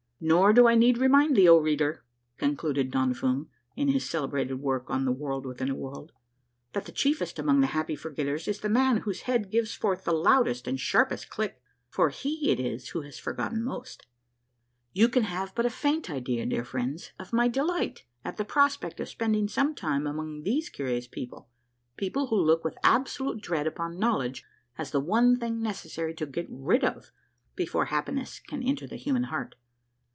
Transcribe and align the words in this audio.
"Nor 0.31 0.53
do 0.53 0.67
I 0.67 0.75
need 0.75 0.99
remind 0.99 1.35
thee, 1.35 1.49
O 1.49 1.57
reader," 1.57 2.05
concluded 2.37 2.91
Don 2.91 3.11
Fum, 3.11 3.49
in 3.75 3.87
his 3.87 4.07
celebrated 4.07 4.59
work 4.61 4.87
on 4.87 5.03
the" 5.03 5.11
World 5.21 5.47
within 5.47 5.67
a 5.67 5.73
World,"" 5.73 6.11
that 6.73 6.85
the 6.85 6.91
chiefest 6.91 7.39
among 7.39 7.61
the 7.61 7.65
Happy 7.73 7.95
Forgetters 7.95 8.47
is 8.47 8.59
the 8.59 8.69
man 8.69 8.97
whose 8.97 9.21
head 9.21 9.49
gives 9.49 9.73
forth 9.73 10.03
the 10.03 10.11
loudest 10.13 10.67
and 10.67 10.79
sharpest 10.79 11.31
click; 11.31 11.59
for 11.89 12.09
he 12.09 12.51
it 12.51 12.59
is 12.59 12.89
who 12.89 13.01
has 13.01 13.17
forgotten 13.17 13.63
most." 13.63 14.05
You 14.93 15.09
can 15.09 15.23
have 15.23 15.55
but 15.55 15.65
a 15.65 15.71
faint 15.71 16.07
idea, 16.07 16.45
dear 16.45 16.65
friends, 16.65 17.13
of 17.17 17.33
my 17.33 17.47
delight 17.47 18.05
at 18.23 18.37
the 18.37 18.45
prospect 18.45 18.99
of 18.99 19.09
spending 19.09 19.47
some 19.47 19.73
time 19.73 20.05
among 20.05 20.43
these 20.43 20.69
curious 20.69 21.07
people— 21.07 21.49
people 21.97 22.27
who 22.27 22.35
look 22.39 22.63
with 22.63 22.77
absolute 22.83 23.41
dread 23.41 23.65
upon 23.65 23.97
knowledge 23.97 24.45
as 24.77 24.91
the 24.91 24.99
one 25.01 25.39
thing 25.39 25.63
necessary 25.63 26.13
to 26.13 26.27
get 26.27 26.45
rid 26.47 26.83
of 26.83 27.11
before 27.55 27.85
happiness 27.85 28.37
can 28.39 28.61
enter 28.61 28.85
the 28.85 28.97
human 28.97 29.23
heart. 29.23 29.55